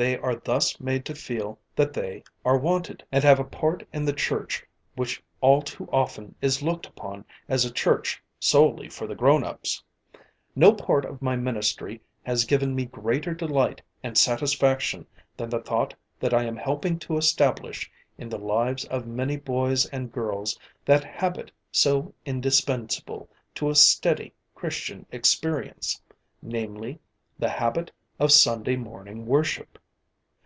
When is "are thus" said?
0.16-0.78